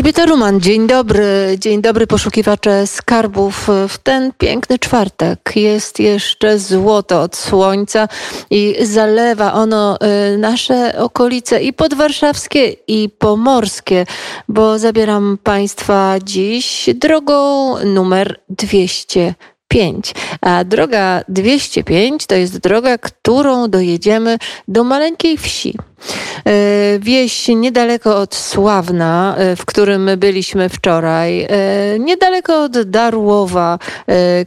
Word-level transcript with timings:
Elżbieta 0.00 0.26
Ruman, 0.26 0.60
dzień 0.60 0.86
dobry. 0.86 1.56
Dzień 1.58 1.82
dobry 1.82 2.06
poszukiwacze 2.06 2.86
skarbów. 2.86 3.68
W 3.88 3.98
ten 3.98 4.32
piękny 4.38 4.78
czwartek 4.78 5.52
jest 5.56 5.98
jeszcze 5.98 6.58
złoto 6.58 7.22
od 7.22 7.36
słońca 7.36 8.08
i 8.50 8.76
zalewa 8.82 9.52
ono 9.52 9.98
y, 10.32 10.38
nasze 10.38 10.98
okolice 10.98 11.62
i 11.62 11.72
podwarszawskie 11.72 12.68
i 12.88 13.08
pomorskie, 13.18 14.06
bo 14.48 14.78
zabieram 14.78 15.38
Państwa 15.42 16.14
dziś 16.24 16.90
drogą 16.94 17.74
numer 17.84 18.40
200. 18.48 19.34
5. 19.70 20.14
A 20.40 20.64
droga 20.64 21.22
205 21.28 22.26
to 22.26 22.34
jest 22.34 22.58
droga, 22.58 22.98
którą 22.98 23.68
dojedziemy 23.68 24.38
do 24.68 24.84
maleńkiej 24.84 25.38
wsi. 25.38 25.74
E, 26.44 26.98
wieś 26.98 27.48
niedaleko 27.48 28.16
od 28.16 28.34
Sławna, 28.34 29.34
e, 29.38 29.56
w 29.56 29.64
którym 29.64 30.10
byliśmy 30.16 30.68
wczoraj, 30.68 31.42
e, 31.42 31.48
niedaleko 31.98 32.62
od 32.62 32.82
Darłowa, 32.82 33.78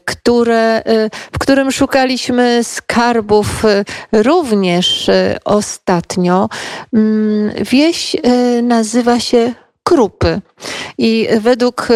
które, 0.06 0.84
w 1.32 1.40
którym 1.40 1.72
szukaliśmy 1.72 2.64
skarbów 2.64 3.64
również 4.12 5.10
ostatnio. 5.46 6.50
Mm, 6.94 7.52
wieś 7.72 8.16
nazywa 8.64 9.20
się 9.20 9.54
Krupy. 9.84 10.42
I 10.98 11.28
według 11.40 11.88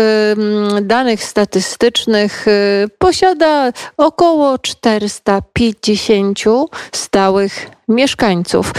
danych 0.81 1.23
statystycznych 1.23 2.47
y, 2.47 2.89
posiada 2.97 3.71
około 3.97 4.59
450 4.59 6.39
stałych 6.91 7.76
mieszkańców. 7.87 8.71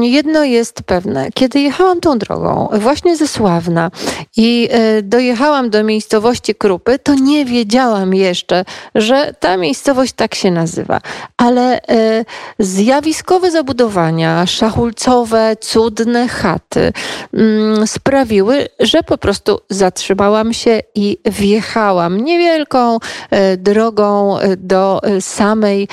Jedno 0.00 0.44
jest 0.44 0.82
pewne, 0.82 1.28
kiedy 1.34 1.60
jechałam 1.60 2.00
tą 2.00 2.18
drogą 2.18 2.68
właśnie 2.72 3.16
ze 3.16 3.28
Sławna 3.28 3.90
i 4.36 4.68
e, 4.70 5.02
dojechałam 5.02 5.70
do 5.70 5.84
miejscowości 5.84 6.54
Krupy, 6.54 6.98
to 6.98 7.14
nie 7.14 7.44
wiedziałam 7.44 8.14
jeszcze, 8.14 8.64
że 8.94 9.34
ta 9.40 9.56
miejscowość 9.56 10.12
tak 10.12 10.34
się 10.34 10.50
nazywa. 10.50 11.00
Ale 11.36 11.80
e, 11.82 12.24
zjawiskowe 12.58 13.50
zabudowania, 13.50 14.46
szachulcowe, 14.46 15.56
cudne 15.60 16.28
chaty 16.28 16.92
mm, 17.34 17.86
sprawiły, 17.86 18.68
że 18.80 19.02
po 19.02 19.18
prostu 19.18 19.60
zatrzymałam 19.70 20.52
się 20.52 20.80
i 20.94 21.18
wjechałam 21.24 22.20
niewielką 22.20 22.98
e, 23.30 23.56
drogą 23.56 24.38
do 24.56 25.00
samej 25.20 25.88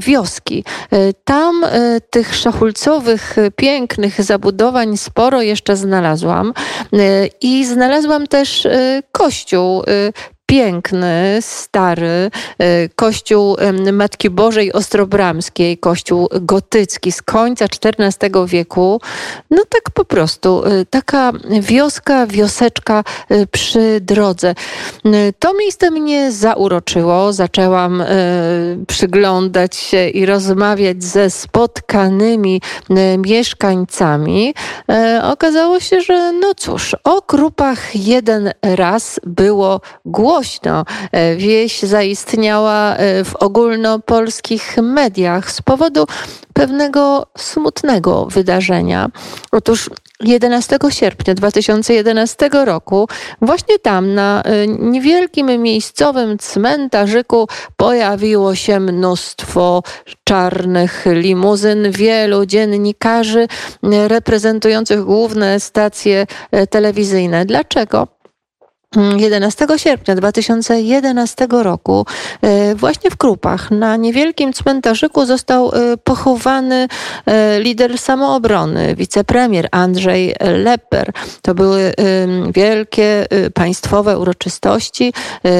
wioski. 0.00 0.64
Tam 1.24 1.47
tam 1.48 1.64
e, 1.64 2.00
tych 2.00 2.34
szachulcowych, 2.36 3.36
pięknych 3.56 4.22
zabudowań 4.22 4.96
sporo 4.96 5.42
jeszcze 5.42 5.76
znalazłam. 5.76 6.52
E, 6.92 7.26
i 7.40 7.66
znalazłam 7.66 8.26
też 8.26 8.68
kościół 9.12 9.82
piękny, 10.48 11.38
stary 11.40 12.30
e, 12.58 12.88
kościół 12.88 13.56
Matki 13.92 14.30
Bożej 14.30 14.72
Ostrobramskiej, 14.72 15.78
kościół 15.78 16.28
gotycki 16.40 17.12
z 17.12 17.22
końca 17.22 17.64
XIV 17.64 18.46
wieku. 18.46 19.00
No 19.50 19.62
tak 19.68 19.90
po 19.94 20.04
prostu, 20.04 20.64
e, 20.64 20.84
taka 20.84 21.32
wioska, 21.60 22.26
wioseczka 22.26 23.04
przy 23.50 24.00
drodze. 24.00 24.54
To 25.38 25.54
miejsce 25.54 25.90
mnie 25.90 26.32
zauroczyło. 26.32 27.32
Zaczęłam 27.32 28.02
przyglądać 28.86 29.76
się 29.76 30.08
i 30.08 30.26
rozmawiać 30.26 31.04
ze 31.04 31.30
spotkanymi 31.30 32.60
mieszkańcami. 33.18 34.54
Okazało 35.22 35.80
się, 35.80 36.00
że 36.00 36.32
no 36.32 36.54
cóż, 36.54 36.96
o 37.04 37.22
krupach 37.22 37.96
jeden 37.96 38.52
raz 38.62 39.20
było 39.26 39.80
głośno 40.04 40.37
głośno. 40.38 40.84
E, 41.12 41.36
wieś 41.36 41.82
zaistniała 41.82 42.96
e, 42.96 43.24
w 43.24 43.36
ogólnopolskich 43.36 44.76
mediach 44.82 45.50
z 45.50 45.62
powodu 45.62 46.06
pewnego 46.52 47.26
smutnego 47.38 48.26
wydarzenia. 48.26 49.08
Otóż 49.52 49.90
11 50.20 50.78
sierpnia 50.88 51.34
2011 51.34 52.50
roku 52.52 53.08
właśnie 53.42 53.78
tam 53.78 54.14
na 54.14 54.42
e, 54.42 54.66
niewielkim 54.66 55.46
miejscowym 55.62 56.38
cmentarzyku 56.38 57.48
pojawiło 57.76 58.54
się 58.54 58.80
mnóstwo 58.80 59.82
czarnych 60.24 61.06
limuzyn, 61.06 61.90
wielu 61.90 62.46
dziennikarzy 62.46 63.48
reprezentujących 64.08 65.04
główne 65.04 65.60
stacje 65.60 66.26
telewizyjne. 66.70 67.44
Dlaczego? 67.44 68.17
11 68.96 69.66
sierpnia 69.76 70.14
2011 70.14 71.46
roku 71.50 72.06
e, 72.42 72.74
właśnie 72.74 73.10
w 73.10 73.16
Krupach 73.16 73.70
na 73.70 73.96
niewielkim 73.96 74.52
cmentarzyku 74.52 75.26
został 75.26 75.72
e, 75.74 75.96
pochowany 75.96 76.88
e, 77.26 77.60
lider 77.60 77.98
samoobrony, 77.98 78.94
wicepremier 78.94 79.68
Andrzej 79.70 80.34
Leper. 80.40 81.12
To 81.42 81.54
były 81.54 81.92
wielkie 82.54 83.26
państwowe 83.54 84.18
uroczystości. 84.18 85.12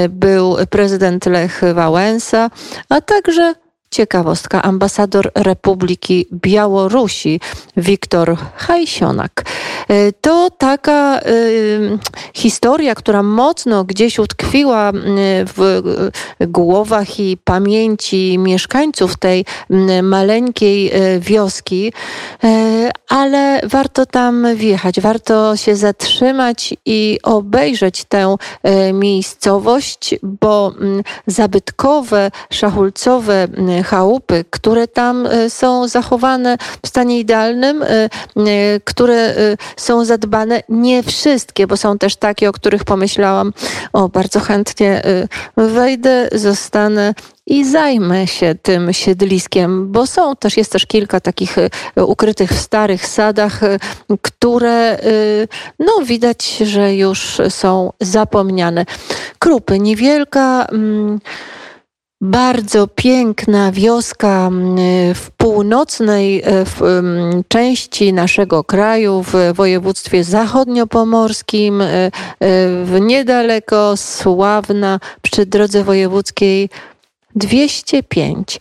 Był 0.09 0.57
prezydent 0.71 1.27
Lech 1.27 1.61
Wałęsa, 1.75 2.51
a 2.89 3.01
także 3.01 3.55
Ciekawostka. 3.91 4.63
Ambasador 4.63 5.31
Republiki 5.35 6.27
Białorusi 6.33 7.41
Wiktor 7.77 8.37
Hajsionak. 8.57 9.45
E, 9.89 10.13
to 10.13 10.51
taka 10.51 11.21
y, 11.21 11.99
historia, 12.35 12.95
która 12.95 13.23
mocno 13.23 13.85
gdzieś 13.85 14.19
utkwiła 14.19 14.93
w 15.55 15.83
głowach 16.41 17.21
i 17.21 17.37
pamięci 17.45 18.39
mieszkańców 18.39 19.17
tej 19.17 19.45
maleńkiej 20.03 20.93
wioski, 21.21 21.93
ale 23.09 23.61
warto 23.65 24.07
tam 24.07 24.57
wjechać, 24.57 25.01
warto 25.01 25.57
się 25.57 25.77
zatrzymać 25.77 26.75
i 26.87 27.19
obejrzeć 27.23 28.05
tę 28.05 28.37
miejscowość, 28.93 30.15
bo 30.23 30.73
zabytkowe, 31.27 32.31
szachulcowe 32.51 33.49
chałupy, 33.83 34.45
które 34.51 34.89
tam 34.89 35.27
e, 35.27 35.51
są 35.51 35.89
zachowane 35.89 36.59
w 36.85 36.89
stanie 36.89 37.19
idealnym, 37.19 37.83
e, 37.83 37.87
e, 37.87 38.09
które 38.85 39.35
są 39.77 40.05
zadbane. 40.05 40.63
Nie 40.69 41.03
wszystkie, 41.03 41.67
bo 41.67 41.77
są 41.77 41.99
też 41.99 42.17
takie, 42.17 42.49
o 42.49 42.53
których 42.53 42.85
pomyślałam, 42.85 43.53
o 43.93 44.09
bardzo 44.09 44.41
chętnie 44.41 45.03
wejdę, 45.57 46.29
zostanę 46.33 47.15
i 47.47 47.65
zajmę 47.65 48.27
się 48.27 48.55
tym 48.63 48.93
siedliskiem, 48.93 49.93
bo 49.93 50.07
są 50.07 50.37
też, 50.37 50.57
jest 50.57 50.73
też 50.73 50.87
kilka 50.87 51.21
takich 51.21 51.57
ukrytych 51.97 52.51
w 52.51 52.61
starych 52.61 53.07
sadach, 53.07 53.61
które 54.23 54.99
no 55.79 55.93
widać, 56.05 56.57
że 56.57 56.95
już 56.95 57.39
są 57.49 57.93
zapomniane. 58.01 58.85
Krupy, 59.39 59.79
niewielka. 59.79 60.67
Mm, 60.73 61.21
bardzo 62.21 62.87
piękna 62.87 63.73
wioska 63.73 64.51
w 65.15 65.31
północnej 65.37 66.43
e, 66.43 66.65
części 67.49 68.13
naszego 68.13 68.65
kraju, 68.65 69.23
w 69.23 69.35
województwie 69.55 70.25
zachodniopomorskim, 70.25 71.81
e, 71.81 71.87
e, 71.87 72.11
niedaleko 73.01 73.97
Sławna 73.97 75.01
przy 75.23 75.47
drodze 75.47 75.85
wojewódzkiej 75.85 76.69
205. 77.35 78.61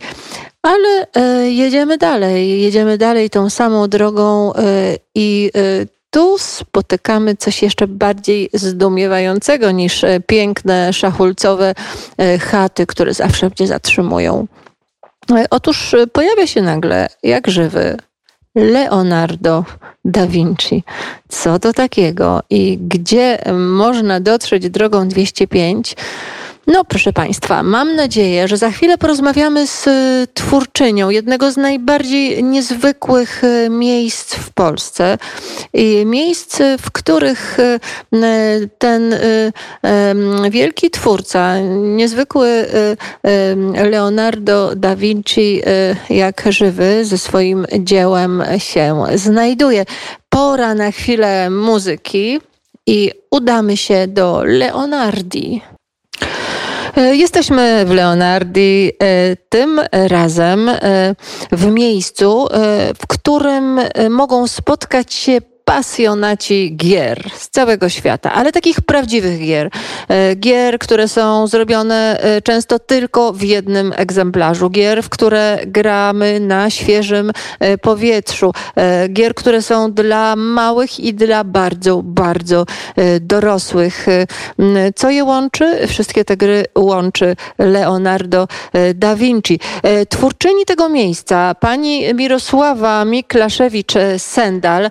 Ale 0.62 1.06
jedziemy 1.50 1.98
dalej, 1.98 2.62
jedziemy 2.62 2.98
dalej 2.98 3.30
tą 3.30 3.50
samą 3.50 3.88
drogą 3.88 4.52
i 5.14 5.50
tu 6.10 6.38
spotykamy 6.38 7.36
coś 7.36 7.62
jeszcze 7.62 7.86
bardziej 7.86 8.50
zdumiewającego 8.52 9.70
niż 9.70 10.04
e, 10.04 10.20
piękne 10.20 10.92
szachulcowe 10.92 11.74
e, 12.18 12.38
chaty, 12.38 12.86
które 12.86 13.14
zawsze 13.14 13.50
mnie 13.58 13.68
zatrzymują. 13.68 14.46
E, 15.30 15.44
otóż 15.50 15.94
pojawia 16.12 16.46
się 16.46 16.62
nagle, 16.62 17.08
jak 17.22 17.48
żywy, 17.48 17.96
Leonardo 18.54 19.64
da 20.04 20.26
Vinci. 20.26 20.84
Co 21.28 21.58
to 21.58 21.72
takiego 21.72 22.42
i 22.50 22.78
gdzie 22.78 23.38
można 23.58 24.20
dotrzeć 24.20 24.70
drogą 24.70 25.08
205? 25.08 25.96
No, 26.72 26.84
proszę 26.84 27.12
Państwa, 27.12 27.62
mam 27.62 27.96
nadzieję, 27.96 28.48
że 28.48 28.56
za 28.56 28.70
chwilę 28.70 28.98
porozmawiamy 28.98 29.66
z 29.66 29.86
y, 29.86 30.26
twórczynią 30.34 31.10
jednego 31.10 31.52
z 31.52 31.56
najbardziej 31.56 32.44
niezwykłych 32.44 33.44
y, 33.44 33.70
miejsc 33.70 34.34
w 34.34 34.50
Polsce. 34.50 35.18
Miejsc, 36.06 36.58
w 36.78 36.90
których 36.90 37.58
y, 37.58 37.80
ten 38.78 39.14
wielki 40.50 40.90
twórca, 40.90 41.58
niezwykły 41.82 42.66
Leonardo 43.90 44.74
da 44.76 44.96
Vinci, 44.96 45.62
jak 46.10 46.44
żywy, 46.48 47.04
ze 47.04 47.18
swoim 47.18 47.66
dziełem 47.78 48.42
się 48.58 49.04
znajduje. 49.14 49.84
Pora 50.28 50.74
na 50.74 50.90
chwilę 50.90 51.50
muzyki 51.50 52.40
i 52.86 53.10
udamy 53.30 53.76
się 53.76 54.06
do 54.06 54.42
Leonardi. 54.44 55.62
E, 56.98 57.16
jesteśmy 57.16 57.84
w 57.86 57.90
Leonardi 57.90 58.92
e, 59.02 59.36
tym 59.48 59.80
razem 59.92 60.68
e, 60.68 61.14
w 61.52 61.66
miejscu, 61.66 62.48
w 63.00 63.06
którym 63.06 63.80
mogą 64.10 64.46
spotkać 64.46 65.14
się 65.14 65.40
pasjonaci 65.68 66.76
gier 66.76 67.30
z 67.34 67.48
całego 67.48 67.88
świata, 67.88 68.32
ale 68.32 68.52
takich 68.52 68.80
prawdziwych 68.80 69.40
gier. 69.40 69.70
E, 70.08 70.34
gier, 70.34 70.78
które 70.78 71.08
są 71.08 71.46
zrobione 71.46 72.20
e, 72.20 72.42
często 72.42 72.78
tylko 72.78 73.32
w 73.32 73.42
jednym 73.42 73.92
egzemplarzu. 73.96 74.70
Gier, 74.70 75.02
w 75.02 75.08
które 75.08 75.58
gramy 75.66 76.40
na 76.40 76.70
świeżym 76.70 77.32
e, 77.60 77.78
powietrzu. 77.78 78.52
Gier, 79.08 79.34
które 79.34 79.62
są 79.62 79.92
dla 79.92 80.36
małych 80.36 81.00
i 81.00 81.14
dla 81.14 81.44
bardzo, 81.44 82.02
bardzo 82.02 82.66
dorosłych. 83.20 84.06
Co 84.96 85.10
je 85.10 85.24
łączy? 85.24 85.86
Wszystkie 85.86 86.24
te 86.24 86.36
gry 86.36 86.64
łączy 86.78 87.36
Leonardo 87.58 88.48
da 88.94 89.16
Vinci. 89.16 89.60
Twórczyni 90.08 90.64
tego 90.64 90.88
miejsca, 90.88 91.54
pani 91.54 92.14
Mirosława 92.14 93.04
Miklaszewicz-Sendal, 93.04 94.90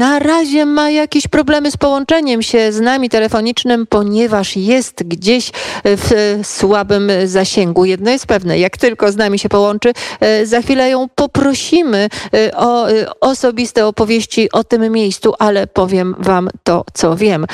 na 0.00 0.18
razie 0.18 0.66
ma 0.66 0.90
jakieś 0.90 1.28
problemy 1.28 1.70
z 1.70 1.76
połączeniem 1.76 2.42
się 2.42 2.72
z 2.72 2.80
nami 2.80 3.08
telefonicznym, 3.08 3.86
ponieważ 3.86 4.56
jest 4.56 5.02
gdzieś 5.02 5.50
w 5.84 6.40
słabym 6.42 7.10
zasięgu. 7.24 7.84
Jedno 7.84 8.10
jest 8.10 8.26
pewne, 8.26 8.58
jak 8.58 8.76
tylko 8.76 9.12
z 9.12 9.16
nami 9.16 9.38
się 9.38 9.48
połączy, 9.48 9.92
e, 10.20 10.46
za 10.46 10.62
chwilę 10.62 10.90
ją 10.90 11.08
poprosimy 11.14 12.08
e, 12.34 12.56
o 12.56 12.90
e, 12.90 13.06
osobiste 13.20 13.86
opowieści 13.86 14.52
o 14.52 14.64
tym 14.64 14.92
miejscu, 14.92 15.34
ale 15.38 15.66
powiem 15.66 16.14
wam 16.18 16.50
to, 16.62 16.84
co 16.94 17.16
wiem. 17.16 17.46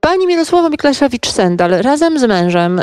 Pani 0.00 0.26
Mirosława 0.26 0.68
Miklaszewicz-Sendal 0.68 1.82
razem 1.82 2.18
z 2.18 2.24
mężem 2.24 2.80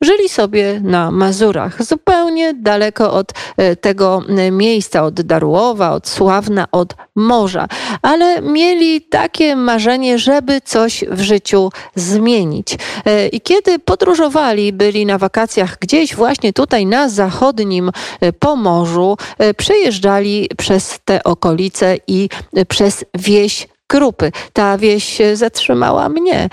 żyli 0.00 0.28
sobie 0.28 0.80
na 0.84 1.10
Mazurach, 1.10 1.84
zupełnie 1.84 2.54
daleko 2.54 3.12
od 3.12 3.32
tego 3.80 4.22
miejsca, 4.52 5.02
od 5.02 5.22
Darłowa, 5.22 5.90
od 5.90 6.08
Sławna, 6.08 6.66
od 6.72 6.94
morza 7.16 7.66
ale 8.04 8.42
mieli 8.42 9.00
takie 9.00 9.56
marzenie, 9.56 10.18
żeby 10.18 10.60
coś 10.60 11.04
w 11.10 11.20
życiu 11.20 11.70
zmienić. 11.94 12.76
E, 13.06 13.28
I 13.28 13.40
kiedy 13.40 13.78
podróżowali, 13.78 14.72
byli 14.72 15.06
na 15.06 15.18
wakacjach 15.18 15.78
gdzieś 15.80 16.14
właśnie 16.14 16.52
tutaj 16.52 16.86
na 16.86 17.08
zachodnim 17.08 17.90
e, 18.20 18.32
Pomorzu, 18.32 19.16
e, 19.38 19.54
przejeżdżali 19.54 20.48
przez 20.56 20.98
te 21.04 21.24
okolice 21.24 21.96
i 22.06 22.28
przez 22.68 23.04
wieś 23.14 23.68
Krupy. 23.86 24.32
Ta 24.52 24.78
wieś 24.78 25.18
zatrzymała 25.34 26.08
mnie, 26.08 26.48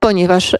ponieważ 0.00 0.56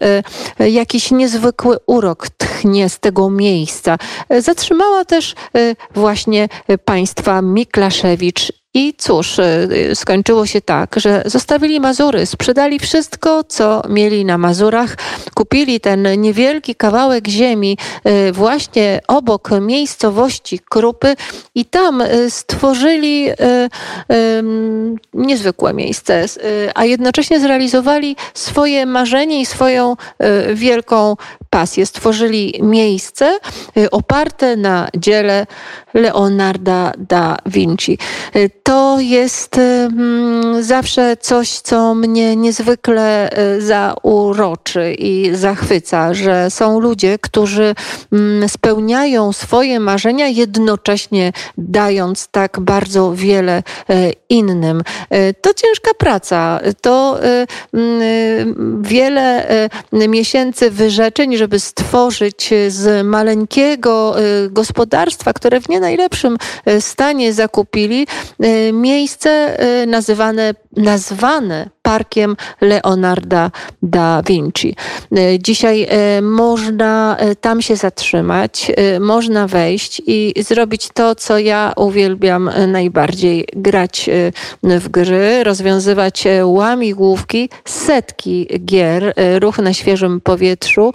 jakiś 0.59 1.11
niezwykły 1.11 1.77
urok 1.87 2.29
tchnie 2.29 2.89
z 2.89 2.99
tego 2.99 3.29
miejsca. 3.29 3.97
Zatrzymała 4.39 5.05
też 5.05 5.35
właśnie 5.95 6.49
państwa 6.85 7.41
Miklaszewicz 7.41 8.51
i 8.73 8.93
cóż, 8.97 9.39
y, 9.39 9.43
y, 9.91 9.95
skończyło 9.95 10.45
się 10.45 10.61
tak, 10.61 10.95
że 10.99 11.23
zostawili 11.25 11.79
Mazury, 11.79 12.25
sprzedali 12.25 12.79
wszystko, 12.79 13.43
co 13.43 13.81
mieli 13.89 14.25
na 14.25 14.37
Mazurach, 14.37 14.97
kupili 15.33 15.79
ten 15.79 16.21
niewielki 16.21 16.75
kawałek 16.75 17.27
ziemi 17.27 17.77
y, 18.07 18.31
właśnie 18.31 19.01
obok 19.07 19.49
miejscowości 19.61 20.59
Krupy 20.59 21.15
i 21.55 21.65
tam 21.65 22.03
stworzyli 22.29 23.27
niezwykłe 25.13 25.73
miejsce, 25.73 26.25
a 26.75 26.85
jednocześnie 26.85 27.39
zrealizowali 27.39 28.15
swoje 28.33 28.85
marzenie 28.85 29.41
i 29.41 29.45
swoją 29.45 29.95
wielką 30.53 31.15
pasję. 31.49 31.85
Stworzyli 31.85 32.59
miejsce 32.61 33.39
oparte 33.91 34.55
na 34.55 34.87
dziele 34.97 35.45
Leonarda 35.93 36.91
da 36.97 37.37
Vinci. 37.45 37.97
To 38.67 38.99
jest 38.99 39.59
zawsze 40.59 41.17
coś, 41.17 41.59
co 41.59 41.95
mnie 41.95 42.35
niezwykle 42.35 43.29
y, 43.57 43.61
zauroczy 43.61 44.93
i 44.93 45.35
zachwyca, 45.35 46.13
że 46.13 46.49
są 46.51 46.79
ludzie, 46.79 47.17
którzy 47.21 47.75
mm, 48.11 48.49
spełniają 48.49 49.33
swoje 49.33 49.79
marzenia, 49.79 50.27
jednocześnie 50.27 51.31
dając 51.57 52.27
tak 52.27 52.59
bardzo 52.59 53.13
wiele 53.15 53.63
y, 53.89 54.13
innym. 54.29 54.81
Y, 55.13 55.33
to 55.41 55.53
ciężka 55.53 55.91
praca, 55.97 56.59
to 56.81 57.19
wiele 58.81 59.47
miesięcy 59.91 60.71
wyrzeczeń, 60.71 61.37
żeby 61.37 61.59
stworzyć 61.59 62.49
z 62.67 63.05
maleńkiego 63.05 64.15
gospodarstwa, 64.49 65.33
które 65.33 65.61
w 65.61 65.69
nie 65.69 65.79
najlepszym 65.79 66.37
stanie 66.79 67.33
zakupili, 67.33 68.07
miejsce 68.73 69.57
nazywane, 69.87 70.53
nazwane 70.77 71.69
parkiem 71.87 72.35
Leonarda 72.61 73.51
da 73.81 74.21
Vinci. 74.27 74.75
E, 75.11 75.39
dzisiaj 75.39 75.87
e, 75.89 76.21
można 76.21 77.17
e, 77.19 77.35
tam 77.35 77.61
się 77.61 77.75
zatrzymać, 77.75 78.71
można 78.99 79.47
wejść 79.47 80.01
i 80.07 80.33
zrobić 80.37 80.89
to, 80.93 81.15
co 81.15 81.39
ja 81.39 81.73
uwielbiam 81.75 82.49
najbardziej 82.67 83.47
grać 83.55 84.09
w 84.63 84.89
gry, 84.89 85.43
rozwiązywać 85.43 86.23
łamigłówki, 86.43 87.49
setki 87.65 88.47
gier, 88.65 89.13
ruch 89.39 89.57
na 89.57 89.73
świeżym 89.73 90.21
powietrzu 90.21 90.93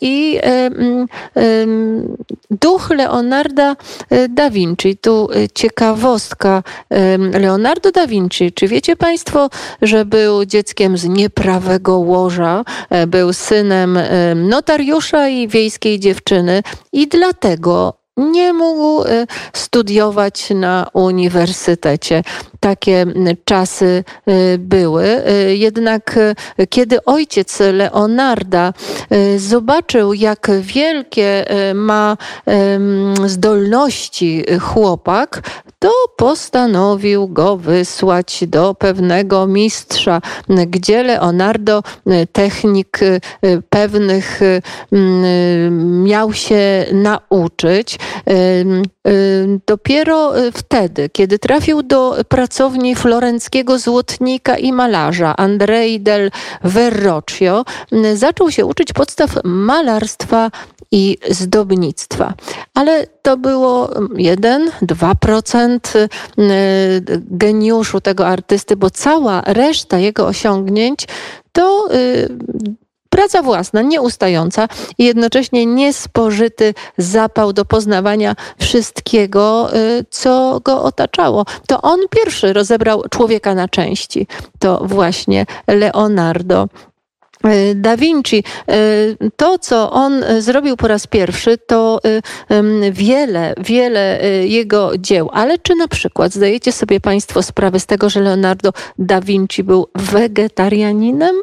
i 0.00 0.40
duch 2.50 2.90
Leonarda 2.90 3.76
da 4.28 4.50
Vinci. 4.50 4.96
Tu 4.96 5.28
ciekawostka 5.54 6.62
Leonardo 7.40 7.90
da 7.90 8.06
Vinci. 8.06 8.52
Czy 8.52 8.68
wiecie 8.68 8.96
Państwo, 8.96 9.50
że 9.82 10.01
był 10.04 10.44
dzieckiem 10.44 10.96
z 10.96 11.04
nieprawego 11.04 11.98
łoża, 11.98 12.64
e, 12.90 13.06
był 13.06 13.32
synem 13.32 13.96
e, 13.96 14.34
notariusza 14.34 15.28
i 15.28 15.48
wiejskiej 15.48 16.00
dziewczyny 16.00 16.62
i 16.92 17.08
dlatego 17.08 17.94
nie 18.16 18.52
mógł 18.52 19.02
e, 19.02 19.26
studiować 19.52 20.50
na 20.50 20.86
uniwersytecie. 20.92 22.22
Takie 22.62 23.06
czasy 23.44 24.04
były. 24.58 25.22
Jednak 25.48 26.18
kiedy 26.70 27.04
ojciec 27.04 27.60
Leonarda 27.72 28.72
zobaczył, 29.36 30.14
jak 30.14 30.50
wielkie 30.60 31.44
ma 31.74 32.16
zdolności 33.26 34.44
chłopak, 34.60 35.42
to 35.78 35.90
postanowił 36.16 37.28
go 37.28 37.56
wysłać 37.56 38.44
do 38.46 38.74
pewnego 38.74 39.46
mistrza, 39.46 40.20
gdzie 40.48 41.02
Leonardo, 41.02 41.82
technik 42.32 43.00
pewnych 43.70 44.40
miał 45.80 46.32
się 46.32 46.86
nauczyć. 46.92 47.98
Dopiero 49.66 50.32
wtedy, 50.52 51.08
kiedy 51.08 51.38
trafił 51.38 51.82
do 51.82 52.16
pracowni 52.52 52.94
florenckiego 52.94 53.78
złotnika 53.78 54.56
i 54.56 54.72
malarza 54.72 55.36
Andrei 55.36 56.00
del 56.00 56.30
Verrocchio, 56.64 57.64
zaczął 58.14 58.50
się 58.50 58.66
uczyć 58.66 58.92
podstaw 58.92 59.30
malarstwa 59.44 60.50
i 60.90 61.18
zdobnictwa. 61.30 62.34
Ale 62.74 63.06
to 63.22 63.36
było 63.36 63.86
1-2% 63.86 65.78
y, 65.98 66.08
geniuszu 67.30 68.00
tego 68.00 68.26
artysty, 68.26 68.76
bo 68.76 68.90
cała 68.90 69.42
reszta 69.46 69.98
jego 69.98 70.26
osiągnięć 70.26 71.06
to 71.52 71.88
y, 71.94 72.28
praca 73.12 73.42
własna, 73.42 73.82
nieustająca 73.82 74.68
i 74.98 75.04
jednocześnie 75.04 75.66
niespożyty 75.66 76.74
zapał 76.98 77.52
do 77.52 77.64
poznawania 77.64 78.36
wszystkiego, 78.58 79.76
y, 79.76 80.04
co 80.10 80.60
go 80.64 80.82
otaczało. 80.82 81.44
To 81.66 81.82
on 81.82 82.00
pierwszy 82.10 82.52
rozebrał 82.52 83.02
człowieka 83.10 83.54
na 83.54 83.68
części. 83.68 84.26
To 84.58 84.80
właśnie 84.84 85.46
Leonardo 85.66 86.68
da 87.74 87.96
Vinci, 87.96 88.44
e, 88.68 88.74
to 89.36 89.58
co 89.58 89.90
on 89.90 90.24
e, 90.24 90.42
zrobił 90.42 90.76
po 90.76 90.88
raz 90.88 91.06
pierwszy, 91.06 91.58
to 91.58 92.00
wiele, 92.92 93.54
wiele 93.58 94.20
jego 94.44 94.98
dzieł. 94.98 95.30
Ale 95.32 95.58
czy 95.58 95.74
na 95.74 95.88
przykład 95.88 96.32
zdajecie 96.32 96.72
sobie 96.72 97.00
Państwo 97.00 97.42
sprawę 97.42 97.80
z 97.80 97.86
tego, 97.86 98.10
że 98.10 98.20
Leonardo 98.20 98.72
da 98.98 99.20
Vinci 99.20 99.64
był 99.64 99.88
wegetarianinem? 99.94 101.36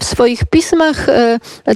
W 0.00 0.04
swoich 0.04 0.44
pismach 0.44 1.06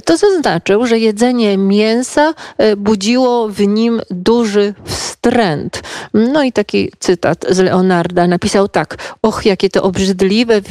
to 0.05 0.17
zaznaczył, 0.17 0.87
że 0.87 0.99
jedzenie 0.99 1.57
mięsa 1.57 2.33
budziło 2.77 3.47
w 3.49 3.67
nim 3.67 4.01
duży 4.09 4.73
wstręt. 4.85 5.81
No 6.13 6.43
i 6.43 6.51
taki 6.51 6.91
cytat 6.99 7.45
z 7.49 7.59
Leonarda 7.59 8.27
napisał 8.27 8.67
tak: 8.67 8.97
Och, 9.21 9.45
jakie 9.45 9.69
to 9.69 9.83
obrzydliwe 9.83 10.61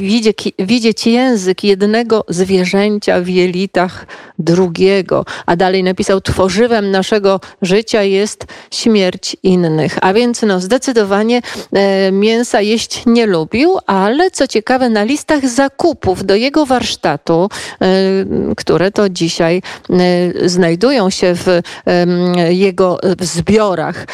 widzieć 0.58 1.06
język 1.06 1.64
jednego 1.64 2.15
zwierzęcia 2.28 3.20
w 3.20 3.28
jelitach 3.28 4.06
drugiego. 4.38 5.24
A 5.46 5.56
dalej 5.56 5.82
napisał, 5.82 6.20
tworzywem 6.20 6.90
naszego 6.90 7.40
życia 7.62 8.02
jest 8.02 8.44
śmierć 8.70 9.36
innych. 9.42 9.98
A 10.02 10.12
więc 10.12 10.42
no, 10.42 10.60
zdecydowanie 10.60 11.42
e, 11.72 12.12
mięsa 12.12 12.60
jeść 12.60 13.02
nie 13.06 13.26
lubił, 13.26 13.78
ale 13.86 14.30
co 14.30 14.46
ciekawe, 14.46 14.90
na 14.90 15.02
listach 15.04 15.48
zakupów 15.48 16.24
do 16.24 16.34
jego 16.34 16.66
warsztatu, 16.66 17.48
e, 17.80 17.86
które 18.56 18.90
to 18.90 19.08
dzisiaj 19.08 19.62
e, 19.90 20.48
znajdują 20.48 21.10
się 21.10 21.34
w 21.34 21.60
jego 22.48 22.98
w 23.18 23.24
zbiorach, 23.24 24.06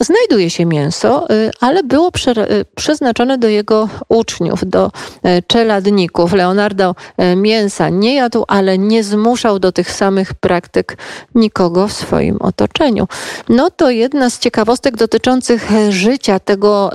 znajduje 0.00 0.50
się 0.50 0.66
mięso, 0.66 1.26
y, 1.32 1.50
ale 1.60 1.82
było 1.82 2.08
y, 2.08 2.64
przeznaczone 2.74 3.38
do 3.38 3.48
jego 3.48 3.88
uczniów, 4.08 4.60
do 4.66 4.86
y, 4.86 5.42
czeladników. 5.46 6.32
Leonardo 6.32 6.94
mięsa 7.36 7.88
nie 7.88 8.14
jadł, 8.14 8.44
ale 8.48 8.78
nie 8.78 9.04
zmuszał 9.04 9.58
do 9.58 9.72
tych 9.72 9.92
samych 9.92 10.34
praktyk 10.34 10.96
nikogo 11.34 11.88
w 11.88 11.92
swoim 11.92 12.36
otoczeniu. 12.40 13.08
No 13.48 13.70
to 13.70 13.90
jedna 13.90 14.30
z 14.30 14.38
ciekawostek 14.38 14.96
dotyczących 14.96 15.68
życia 15.88 16.38
tego 16.38 16.90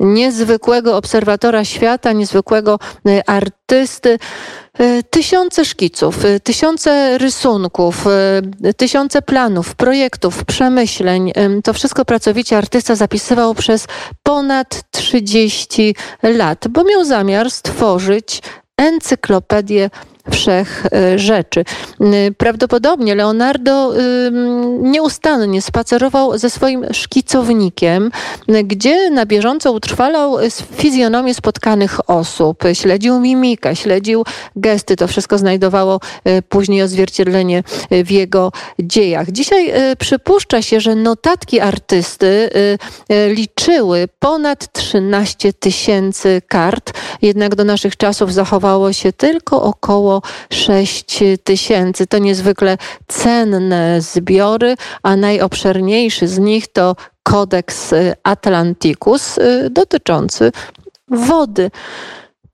niezwykłego 0.00 0.96
obserwatora 0.96 1.64
świata, 1.64 2.12
niezwykłego 2.12 2.78
artysty. 3.26 4.18
E, 4.78 5.02
tysiące 5.02 5.64
szkiców, 5.64 6.24
e, 6.24 6.40
tysiące 6.40 7.18
rysunków, 7.18 8.06
e, 8.06 8.74
tysiące 8.74 9.22
planów, 9.22 9.74
projektów, 9.74 10.44
przemyśleń. 10.44 11.32
To 11.64 11.72
wszystko 11.72 12.04
pracowicie 12.04 12.58
artysta 12.58 12.94
zapisywał 12.94 13.54
przez 13.54 13.86
ponad 14.22 14.82
30 14.90 15.94
lat, 16.22 16.68
bo 16.68 16.84
miał 16.84 17.04
zamiar 17.04 17.50
stworzyć 17.50 18.42
encyklopedię 18.76 19.90
wszech 20.30 20.86
rzeczy. 21.16 21.64
Prawdopodobnie 22.38 23.14
Leonardo 23.14 23.92
nieustannie 24.80 25.62
spacerował 25.62 26.38
ze 26.38 26.50
swoim 26.50 26.86
szkicownikiem, 26.92 28.10
gdzie 28.64 29.10
na 29.10 29.26
bieżąco 29.26 29.72
utrwalał 29.72 30.36
fizjonomię 30.76 31.34
spotkanych 31.34 32.10
osób, 32.10 32.64
śledził 32.72 33.20
mimikę, 33.20 33.76
śledził 33.76 34.24
gesty. 34.56 34.96
To 34.96 35.08
wszystko 35.08 35.38
znajdowało 35.38 36.00
e, 36.24 36.42
później 36.42 36.82
odzwierciedlenie 36.82 37.62
w 38.04 38.10
jego 38.10 38.52
dziejach. 38.78 39.30
Dzisiaj 39.30 39.72
przypuszcza 39.98 40.62
się, 40.62 40.80
że 40.80 40.94
notatki 40.94 41.60
artysty 41.60 42.50
liczyły 43.30 44.08
ponad 44.18 44.72
13 44.72 45.52
tysięcy 45.52 46.42
kart, 46.48 46.92
jednak 47.22 47.54
do 47.54 47.64
naszych 47.64 47.96
czasów 47.96 48.32
zachowało 48.32 48.92
się 48.92 49.12
tylko 49.12 49.62
około 49.62 50.15
6 50.50 51.22
tysięcy. 51.44 52.06
To 52.06 52.18
niezwykle 52.18 52.78
cenne 53.08 54.00
zbiory, 54.00 54.74
a 55.02 55.16
najobszerniejszy 55.16 56.28
z 56.28 56.38
nich 56.38 56.68
to 56.68 56.96
Codex 57.22 57.94
Atlanticus 58.22 59.38
y, 59.38 59.70
dotyczący 59.70 60.52
wody. 61.08 61.70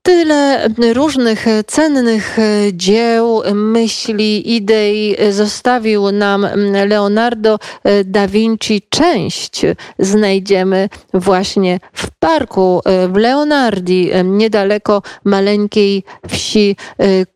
Tyle 0.05 0.67
różnych 0.93 1.45
cennych 1.67 2.37
dzieł, 2.73 3.41
myśli, 3.53 4.55
idei 4.55 5.15
zostawił 5.31 6.11
nam 6.11 6.47
Leonardo 6.87 7.59
da 8.05 8.27
Vinci. 8.27 8.81
Część 8.89 9.61
znajdziemy 9.99 10.89
właśnie 11.13 11.79
w 11.93 12.07
parku 12.19 12.81
w 13.09 13.17
Leonardi, 13.17 14.11
niedaleko 14.23 15.01
maleńkiej 15.23 16.03
wsi 16.27 16.75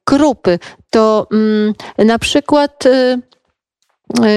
Krupy. 0.03 0.59
To 0.89 1.27
na 1.97 2.19
przykład 2.19 2.83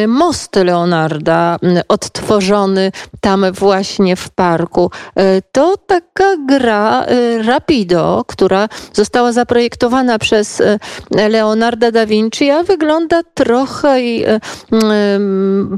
most 0.09 0.57
Leonarda 0.57 1.57
odtworzony 1.89 2.93
tam 3.21 3.45
właśnie 3.53 4.17
w 4.17 4.31
parku. 4.31 4.91
Y, 5.21 5.43
to 5.53 5.77
taka 5.77 6.37
gra 6.49 7.07
Rapido, 7.45 8.25
która 8.27 8.69
została 8.93 9.33
zaprojektowana 9.33 10.19
przez 10.19 10.63
Leonarda 11.11 11.91
da 11.91 12.07
Vinci, 12.07 12.51
a 12.51 12.63
wygląda 12.63 13.21
trochę 13.35 14.03
i 14.03 14.25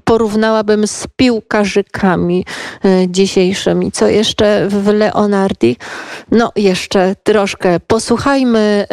porównałabym 0.04 0.87
z 0.87 1.06
piłkarzykami 1.16 2.44
dzisiejszymi. 3.08 3.92
Co 3.92 4.08
jeszcze 4.08 4.68
w 4.68 4.87
Leonardi? 4.87 5.76
No 6.30 6.52
jeszcze 6.56 7.16
troszkę 7.22 7.80
posłuchajmy 7.80 8.87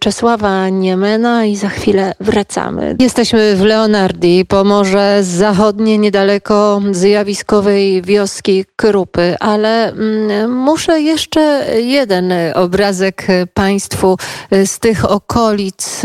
Czesława 0.00 0.68
Niemena 0.68 1.44
i 1.44 1.56
za 1.56 1.68
chwilę 1.68 2.14
wracamy. 2.20 2.96
Jesteśmy 2.98 3.56
w 3.56 3.62
Leonardi 3.62 4.37
Pomorze 4.44 5.24
Zachodnie, 5.24 5.98
niedaleko 5.98 6.80
zjawiskowej 6.90 8.02
wioski 8.02 8.64
Krupy, 8.76 9.36
ale 9.40 9.88
mm, 9.88 10.56
muszę 10.56 11.00
jeszcze 11.00 11.64
jeden 11.80 12.32
obrazek 12.54 13.26
Państwu 13.54 14.16
z 14.64 14.78
tych 14.78 15.10
okolic 15.10 16.02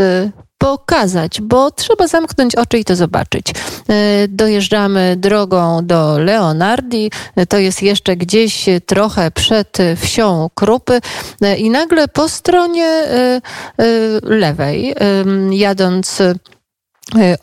pokazać, 0.58 1.42
bo 1.42 1.72
trzeba 1.72 2.08
zamknąć 2.08 2.56
oczy 2.56 2.78
i 2.78 2.86
to 2.86 2.96
zobaczyć. 2.96 3.54
Dojeżdżamy 4.30 5.16
drogą 5.18 5.86
do 5.86 6.20
Leonardi, 6.20 7.12
to 7.50 7.58
jest 7.58 7.82
jeszcze 7.84 8.16
gdzieś 8.16 8.66
trochę 8.86 9.32
przed 9.32 9.78
wsią 9.98 10.50
Krupy. 10.56 11.00
I 11.58 11.70
nagle 11.70 12.08
po 12.08 12.30
stronie 12.30 13.04
lewej, 14.24 14.96
jadąc 15.50 16.22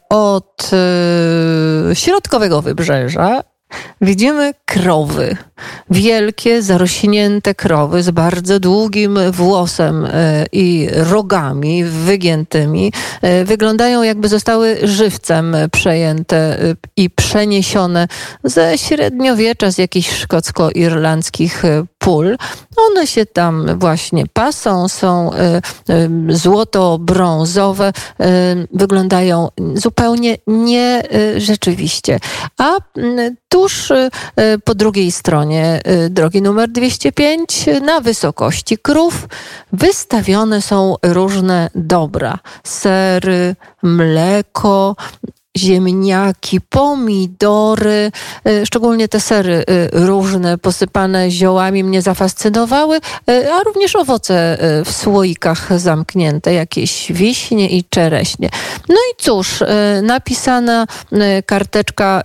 od 0.08 0.70
e, 0.72 1.94
środkowego 1.94 2.62
wybrzeża 2.62 3.42
widzimy 4.00 4.54
krowy. 4.64 5.36
Wielkie, 5.90 6.62
zarośnięte 6.62 7.54
krowy 7.54 8.02
z 8.02 8.10
bardzo 8.10 8.60
długim 8.60 9.18
włosem 9.32 10.04
e, 10.04 10.46
i 10.52 10.88
rogami 10.92 11.84
wygiętymi. 11.84 12.92
Wyglądają 13.44 14.02
jakby 14.02 14.28
zostały 14.28 14.78
żywcem 14.82 15.56
przejęte 15.72 16.58
i 16.96 17.10
przeniesione 17.10 18.08
ze 18.44 18.78
średniowiecza, 18.78 19.70
z 19.70 19.78
jakichś 19.78 20.10
szkocko-irlandzkich 20.10 21.62
pól. 22.00 22.36
One 22.76 23.06
się 23.06 23.26
tam 23.26 23.78
właśnie 23.78 24.24
pasą, 24.32 24.88
są 24.88 25.32
e, 25.32 25.36
e, 25.36 25.62
złoto-brązowe, 26.28 27.88
e, 27.88 27.92
wyglądają 28.72 29.48
zupełnie 29.74 30.36
nie 30.46 31.02
rzeczywiście. 31.36 32.20
A 32.58 32.76
tuż 33.48 33.92
po 34.64 34.74
drugiej 34.74 35.12
stronie 35.12 35.80
drogi 36.10 36.42
numer 36.42 36.68
205 36.68 37.66
na 37.82 38.00
wysokości 38.00 38.78
krów 38.78 39.28
wystawione 39.72 40.62
są 40.62 40.96
różne 41.02 41.70
dobra. 41.74 42.38
Sery, 42.64 43.56
mleko, 43.82 44.96
ziemniaki, 45.58 46.60
pomidory, 46.60 48.12
y, 48.48 48.66
szczególnie 48.66 49.08
te 49.08 49.20
sery 49.20 49.64
y, 49.70 49.88
różne, 49.92 50.58
posypane 50.58 51.30
ziołami 51.30 51.84
mnie 51.84 52.02
zafascynowały, 52.02 52.96
y, 53.30 53.52
a 53.52 53.62
również 53.62 53.96
owoce 53.96 54.58
w 54.84 54.92
słoikach 54.92 55.78
zamknięte, 55.78 56.54
jakieś 56.54 57.12
wiśnie 57.12 57.68
i 57.68 57.84
czereśnie. 57.84 58.50
No 58.88 58.94
i 58.94 59.22
cóż, 59.22 59.62
napisana 60.02 60.86
karteczka 61.46 62.22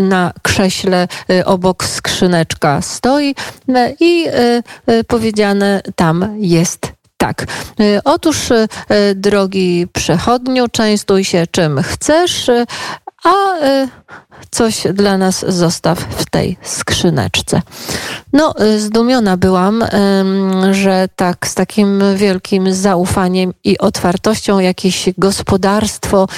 na 0.00 0.32
krześle 0.42 1.08
obok 1.44 1.84
skrzyneczka 1.84 2.82
stoi 2.82 3.34
i 4.00 4.26
powiedziane 5.08 5.80
tam 5.96 6.36
jest 6.38 6.93
tak. 7.24 7.46
Y, 7.80 8.00
otóż, 8.04 8.50
y, 8.50 8.68
drogi 9.14 9.86
przechodniu, 9.92 10.68
częstuj 10.68 11.24
się 11.24 11.46
czym 11.50 11.82
chcesz, 11.82 12.50
a 13.24 13.54
coś 14.50 14.82
dla 14.94 15.18
nas 15.18 15.44
zostaw 15.48 15.98
w 15.98 16.30
tej 16.30 16.56
skrzyneczce. 16.62 17.62
No, 18.32 18.54
zdumiona 18.78 19.36
byłam, 19.36 19.84
że 20.70 21.08
tak 21.16 21.46
z 21.46 21.54
takim 21.54 22.02
wielkim 22.16 22.74
zaufaniem 22.74 23.54
i 23.64 23.78
otwartością 23.78 24.58
jakieś 24.58 25.08
gospodarstwo 25.18 26.28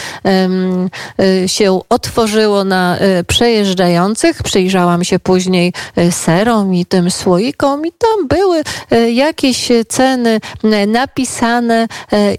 się 1.46 1.80
otworzyło 1.88 2.64
na 2.64 2.98
przejeżdżających. 3.26 4.42
Przyjrzałam 4.42 5.04
się 5.04 5.18
później 5.18 5.72
serom 6.10 6.74
i 6.74 6.86
tym 6.86 7.10
słoikom 7.10 7.86
i 7.86 7.92
tam 7.92 8.28
były 8.28 8.62
jakieś 9.12 9.68
ceny 9.88 10.40
napisane 10.86 11.86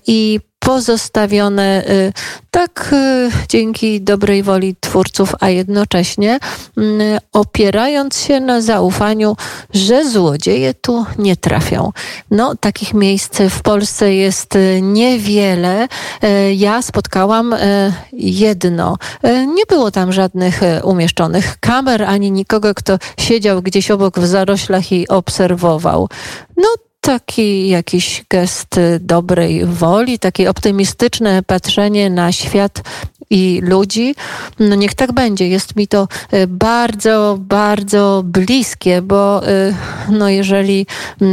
i 0.07 0.39
pozostawione 0.67 1.83
y, 1.89 2.13
tak 2.51 2.89
y, 2.93 3.31
dzięki 3.49 4.01
dobrej 4.01 4.43
woli 4.43 4.75
twórców, 4.79 5.35
a 5.39 5.49
jednocześnie 5.49 6.39
mm, 6.77 7.19
opierając 7.33 8.19
się 8.19 8.39
na 8.39 8.61
zaufaniu, 8.61 9.35
że 9.73 10.09
złodzieje 10.09 10.73
tu 10.73 11.05
nie 11.17 11.37
trafią. 11.37 11.91
No, 12.31 12.55
takich 12.55 12.93
miejsc 12.93 13.37
w 13.49 13.61
Polsce 13.61 14.13
jest 14.13 14.55
y, 14.55 14.79
niewiele. 14.81 15.87
Ja 16.55 16.81
spotkałam 16.81 17.55
jedno. 18.13 18.97
Nie 19.55 19.65
było 19.69 19.91
tam 19.91 20.13
żadnych 20.13 20.61
umieszczonych 20.83 21.57
kamer, 21.59 22.03
ani 22.03 22.31
nikogo, 22.31 22.73
kto 22.73 22.97
siedział 23.19 23.61
gdzieś 23.61 23.91
obok 23.91 24.19
w 24.19 24.25
zaroślach 24.25 24.91
i 24.91 25.07
obserwował. 25.07 26.09
No, 26.57 26.67
taki 27.07 27.69
jakiś 27.69 28.23
gest 28.29 28.79
dobrej 28.99 29.65
woli, 29.65 30.19
takie 30.19 30.49
optymistyczne 30.49 31.43
patrzenie 31.43 32.09
na 32.09 32.31
świat 32.31 32.81
i 33.29 33.61
ludzi. 33.63 34.15
No 34.59 34.75
niech 34.75 34.93
tak 34.93 35.11
będzie. 35.11 35.47
Jest 35.47 35.75
mi 35.75 35.87
to 35.87 36.07
y, 36.33 36.47
bardzo, 36.47 37.37
bardzo 37.39 38.21
bliskie, 38.25 39.01
bo 39.01 39.49
y, 39.49 39.75
no 40.09 40.29
jeżeli 40.29 40.85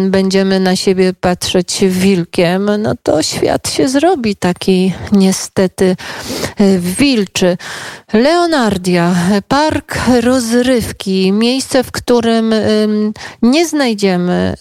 będziemy 0.08 0.60
na 0.60 0.76
siebie 0.76 1.12
patrzeć 1.20 1.84
wilkiem, 1.88 2.70
no 2.78 2.94
to 3.02 3.22
świat 3.22 3.70
się 3.70 3.88
zrobi 3.88 4.36
taki 4.36 4.92
niestety 5.12 5.96
y, 6.60 6.78
wilczy. 6.80 7.56
Leonardia, 8.12 9.14
park 9.48 9.98
rozrywki, 10.20 11.32
miejsce, 11.32 11.84
w 11.84 11.92
którym 11.92 12.54
nie 13.42 13.66
znajdziemy 13.66 14.54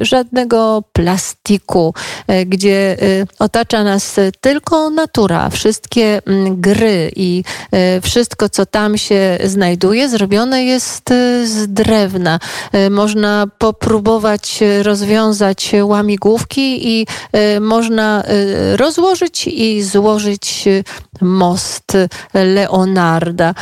żadnego 0.00 0.57
plastiku, 0.92 1.94
gdzie 2.46 2.96
otacza 3.38 3.84
nas 3.84 4.16
tylko 4.40 4.90
natura, 4.90 5.50
wszystkie 5.50 6.22
mm, 6.26 6.60
gry, 6.60 7.10
i 7.16 7.44
e, 7.72 8.00
wszystko, 8.00 8.48
co 8.48 8.66
tam 8.66 8.98
się 8.98 9.38
znajduje, 9.44 10.08
zrobione 10.08 10.64
jest 10.64 11.10
e, 11.10 11.46
z 11.46 11.72
drewna. 11.72 12.38
E, 12.72 12.90
można 12.90 13.46
popróbować 13.58 14.60
rozwiązać 14.82 15.72
łamigłówki 15.82 16.88
i 16.88 17.06
można 17.60 18.22
rozłożyć 18.76 19.46
i 19.46 19.82
złożyć 19.82 20.64
most 21.20 21.92
Leonarda. 22.34 23.54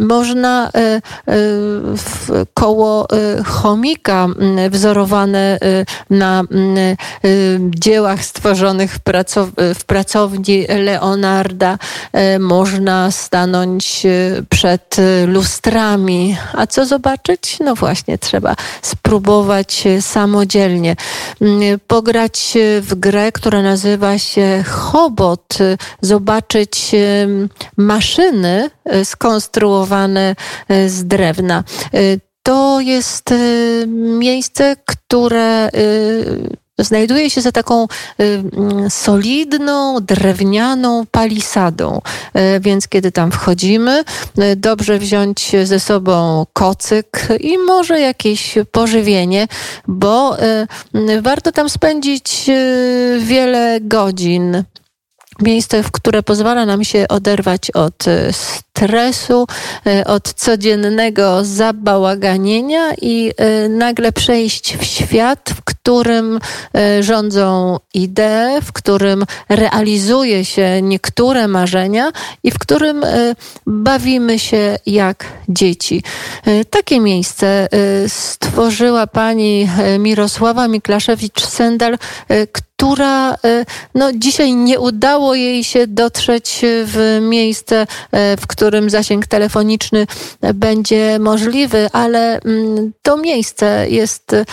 Można 0.00 0.70
koło 2.54 3.08
chomika 3.44 4.28
wzorowane 4.70 5.58
na 6.12 6.42
dziełach 7.70 8.24
stworzonych 8.24 8.98
w 9.74 9.84
pracowni 9.84 10.66
Leonarda 10.68 11.78
można 12.40 13.10
stanąć 13.10 14.06
e, 14.06 14.42
przed 14.48 14.96
lustrami. 15.26 16.36
A 16.52 16.66
co 16.66 16.86
zobaczyć? 16.86 17.58
No 17.60 17.74
właśnie, 17.74 18.18
trzeba 18.18 18.56
spróbować 18.82 19.84
samodzielnie. 20.00 20.96
Mm, 21.40 21.80
pograć 21.86 22.54
w 22.80 22.94
grę, 22.94 23.32
która 23.32 23.62
nazywa 23.62 24.18
się 24.18 24.64
Hobot, 24.68 25.58
zobaczyć 26.00 26.90
maszyny 27.76 28.70
skonstruowane 29.04 30.36
z 30.86 31.04
drewna. 31.04 31.64
To 32.42 32.80
jest 32.80 33.34
miejsce, 34.18 34.76
które 34.86 35.70
znajduje 36.78 37.30
się 37.30 37.40
za 37.40 37.52
taką 37.52 37.84
y, 37.84 37.88
mm, 38.18 38.90
solidną, 38.90 40.00
drewnianą 40.00 41.06
palisadą. 41.10 42.00
Y, 42.56 42.60
więc 42.60 42.88
kiedy 42.88 43.12
tam 43.12 43.30
wchodzimy, 43.30 44.04
y, 44.38 44.56
dobrze 44.56 44.98
wziąć 44.98 45.52
ze 45.64 45.80
sobą 45.80 46.46
kocyk 46.52 47.28
i 47.40 47.58
może 47.58 48.00
jakieś 48.00 48.54
pożywienie, 48.72 49.48
bo 49.88 50.36
warto 51.22 51.52
tam 51.52 51.68
spędzić 51.68 52.50
wiele 53.18 53.78
godzin 53.80 54.64
miejsce, 55.42 55.82
w 55.82 55.90
które 55.90 56.22
pozwala 56.22 56.66
nam 56.66 56.84
się 56.84 57.08
oderwać 57.08 57.70
od 57.70 58.04
stresu, 58.76 59.46
e, 59.86 60.04
od 60.04 60.34
codziennego 60.34 61.44
zabałaganienia 61.44 62.94
i 63.02 63.32
e, 63.36 63.68
nagle 63.68 64.12
przejść 64.12 64.76
w 64.76 64.84
świat, 64.84 65.50
w 65.56 65.64
którym 65.64 66.40
e, 66.74 67.02
rządzą 67.02 67.78
idee, 67.94 68.60
w 68.62 68.72
którym 68.72 69.24
realizuje 69.48 70.44
się 70.44 70.82
niektóre 70.82 71.48
marzenia 71.48 72.12
i 72.44 72.50
w 72.50 72.58
którym 72.58 73.04
bawimy 73.66 74.38
się 74.38 74.78
jak 74.86 75.24
dzieci. 75.48 76.02
Takie 76.70 77.00
miejsce 77.00 77.68
stworzyła 78.08 79.06
pani 79.06 79.68
Mirosława 79.98 80.68
Miklaszewicz-Sendal, 80.68 81.98
która 82.52 82.71
no, 83.94 84.12
dzisiaj 84.12 84.54
nie 84.54 84.80
udało 84.80 85.34
jej 85.34 85.64
się 85.64 85.86
dotrzeć 85.86 86.60
w 86.64 87.18
miejsce, 87.20 87.86
w 88.40 88.46
którym 88.46 88.72
którym 88.72 88.90
zasięg 88.90 89.26
telefoniczny 89.26 90.06
będzie 90.54 91.18
możliwy, 91.18 91.88
ale 91.92 92.40
mm, 92.40 92.92
to 93.02 93.16
miejsce 93.16 93.86
jest 93.88 94.32
e, 94.32 94.44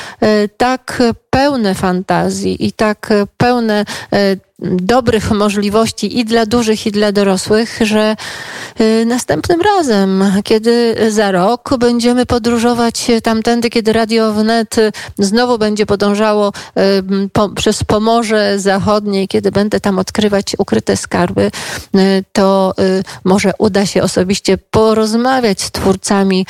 tak 0.57 1.03
pełne 1.29 1.75
fantazji 1.75 2.65
i 2.65 2.71
tak 2.71 3.13
pełne 3.37 3.85
e, 4.13 4.35
dobrych 4.61 5.31
możliwości 5.31 6.19
i 6.19 6.25
dla 6.25 6.45
dużych, 6.45 6.85
i 6.85 6.91
dla 6.91 7.11
dorosłych, 7.11 7.79
że 7.81 8.15
y, 8.81 9.05
następnym 9.05 9.61
razem, 9.61 10.23
kiedy 10.43 10.95
za 11.09 11.31
rok 11.31 11.69
będziemy 11.79 12.25
podróżować 12.25 13.07
tamtędy, 13.23 13.69
kiedy 13.69 13.93
Radio 13.93 14.33
Wnet 14.33 14.75
znowu 15.17 15.57
będzie 15.57 15.85
podążało 15.85 16.51
po, 17.33 17.49
przez 17.49 17.83
Pomorze 17.83 18.59
Zachodnie, 18.59 19.27
kiedy 19.27 19.51
będę 19.51 19.79
tam 19.79 19.99
odkrywać 19.99 20.55
ukryte 20.57 20.97
skarby, 20.97 21.51
to 22.33 22.73
może 23.23 23.51
uda 23.57 23.85
się 23.85 24.03
osobiście 24.03 24.57
porozmawiać 24.57 25.61
z 25.61 25.71
twórcami 25.71 26.45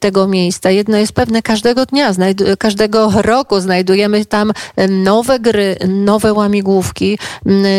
tego 0.00 0.28
miejsca. 0.28 0.70
Jedno 0.70 0.96
jest 0.96 1.12
pewne, 1.12 1.42
każdego 1.42 1.86
dnia, 1.86 2.12
każdego 2.58 3.10
roku 3.22 3.60
znajdujemy 3.60 4.19
tam 4.26 4.52
nowe 4.88 5.38
gry, 5.38 5.76
nowe 5.88 6.32
łamigłówki, 6.32 7.18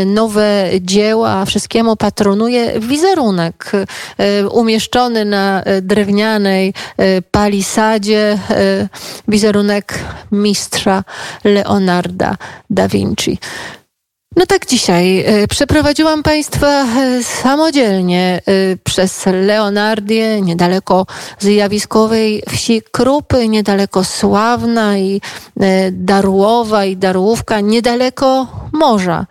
nowe 0.06 0.70
dzieła, 0.82 1.46
wszystkiemu 1.46 1.96
patronuje 1.96 2.80
wizerunek 2.80 3.72
e, 4.18 4.48
umieszczony 4.48 5.26
na 5.26 5.64
e, 5.64 5.82
drewnianej 5.82 6.74
e, 6.98 7.22
palisadzie, 7.22 8.40
wizerunek 9.28 10.00
mistrza 10.32 11.04
Leonarda 11.44 12.38
da 12.70 12.88
Vinci. 12.88 13.38
No 14.36 14.46
tak 14.46 14.66
dzisiaj 14.66 15.20
e, 15.20 15.48
przeprowadziłam 15.48 16.24
Państwa 16.24 16.84
e, 16.84 17.24
samodzielnie 17.24 18.42
e, 18.46 18.52
przez 18.84 19.26
Leonardię, 19.26 20.42
niedaleko 20.42 21.06
zjawiskowej 21.40 22.44
wsi 22.50 22.82
Krupy, 22.92 23.48
niedaleko 23.48 24.04
Sławna 24.04 24.98
i 24.98 25.22
Darłowa 25.92 26.86
i 26.86 26.98
Darłówka, 26.98 27.60
niedaleko 27.60 28.48
morza. 28.72 29.26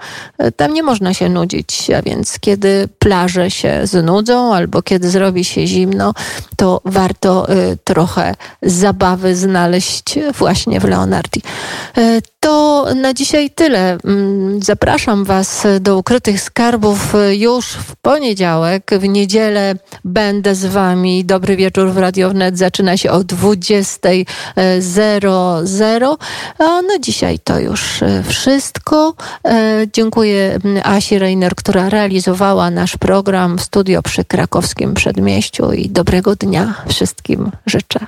Tam 0.57 0.75
nie 0.75 0.83
można 0.83 1.15
się 1.15 1.29
nudzić, 1.29 1.91
a 1.91 2.03
więc 2.03 2.39
kiedy 2.41 2.89
plaże 2.99 3.51
się 3.51 3.81
znudzą 3.85 4.55
albo 4.55 4.83
kiedy 4.83 5.11
zrobi 5.11 5.45
się 5.45 5.67
zimno, 5.67 6.15
to 6.57 6.81
warto 6.85 7.47
trochę 7.85 8.35
zabawy 8.63 9.37
znaleźć 9.37 10.19
właśnie 10.39 10.81
w 10.81 10.85
Leonardii. 10.85 11.43
To 12.41 12.87
na 12.95 13.15
dzisiaj 13.15 13.51
tyle. 13.51 13.99
Mm, 14.05 14.63
zapraszam 14.63 15.25
Was 15.25 15.67
do 15.81 15.99
ukrytych 15.99 16.41
skarbów 16.41 17.15
już 17.31 17.67
w 17.67 17.97
poniedziałek. 17.97 18.91
W 18.99 19.09
niedzielę 19.09 19.75
będę 20.05 20.55
z 20.55 20.67
Wami. 20.67 21.25
Dobry 21.25 21.57
wieczór 21.57 21.93
w 21.93 21.99
Radio 21.99 22.31
Wnet 22.31 22.59
zaczyna 22.59 22.97
się 22.97 23.11
o 23.11 23.19
20.00. 23.19 26.17
A 26.59 26.83
na 26.83 26.99
dzisiaj 27.01 27.39
to 27.39 27.59
już 27.59 28.03
e, 28.03 28.23
wszystko. 28.23 29.15
E, 29.45 29.87
dziękuję 29.93 30.59
mm, 30.65 30.83
Asi 30.85 31.19
Reiner, 31.19 31.55
która 31.55 31.89
realizowała 31.89 32.71
nasz 32.71 32.97
program 32.97 33.59
w 33.59 33.63
studio 33.63 34.03
przy 34.03 34.25
krakowskim 34.25 34.95
przedmieściu 34.95 35.73
i 35.73 35.91
dobrego 35.91 36.37
dnia 36.37 36.75
wszystkim 36.89 37.51
życzę. 37.67 38.07